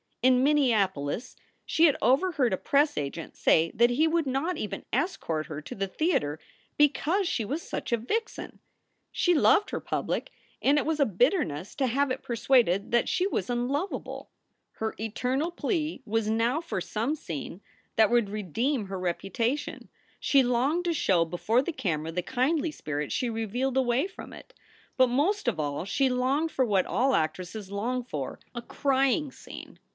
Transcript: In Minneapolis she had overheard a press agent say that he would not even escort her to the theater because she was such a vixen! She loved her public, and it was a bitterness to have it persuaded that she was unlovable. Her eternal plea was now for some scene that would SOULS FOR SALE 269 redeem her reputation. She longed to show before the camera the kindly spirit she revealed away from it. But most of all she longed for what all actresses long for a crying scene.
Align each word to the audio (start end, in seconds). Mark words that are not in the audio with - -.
In 0.23 0.43
Minneapolis 0.43 1.35
she 1.65 1.85
had 1.85 1.95
overheard 2.01 2.53
a 2.53 2.57
press 2.57 2.95
agent 2.97 3.35
say 3.35 3.71
that 3.73 3.89
he 3.91 4.07
would 4.07 4.27
not 4.27 4.55
even 4.57 4.85
escort 4.93 5.47
her 5.47 5.61
to 5.61 5.73
the 5.75 5.87
theater 5.87 6.39
because 6.77 7.27
she 7.27 7.43
was 7.45 7.61
such 7.63 7.91
a 7.91 7.97
vixen! 7.97 8.59
She 9.11 9.33
loved 9.33 9.71
her 9.71 9.79
public, 9.79 10.31
and 10.61 10.77
it 10.79 10.85
was 10.87 10.99
a 10.99 11.05
bitterness 11.07 11.73
to 11.75 11.87
have 11.87 12.11
it 12.11 12.23
persuaded 12.23 12.91
that 12.91 13.09
she 13.09 13.25
was 13.27 13.49
unlovable. 13.49 14.29
Her 14.73 14.95
eternal 14.99 15.51
plea 15.51 16.01
was 16.05 16.29
now 16.29 16.61
for 16.61 16.81
some 16.81 17.15
scene 17.15 17.61
that 17.95 18.09
would 18.11 18.25
SOULS 18.25 18.31
FOR 18.31 18.37
SALE 18.37 18.43
269 18.53 18.73
redeem 18.79 18.87
her 18.89 18.99
reputation. 18.99 19.89
She 20.19 20.43
longed 20.43 20.85
to 20.85 20.93
show 20.93 21.25
before 21.25 21.61
the 21.61 21.71
camera 21.73 22.11
the 22.11 22.21
kindly 22.23 22.71
spirit 22.71 23.11
she 23.11 23.29
revealed 23.29 23.77
away 23.77 24.05
from 24.07 24.33
it. 24.33 24.53
But 24.97 25.07
most 25.07 25.47
of 25.47 25.59
all 25.59 25.85
she 25.85 26.09
longed 26.09 26.51
for 26.51 26.65
what 26.65 26.85
all 26.87 27.15
actresses 27.15 27.71
long 27.71 28.03
for 28.03 28.39
a 28.53 28.61
crying 28.61 29.31
scene. 29.31 29.79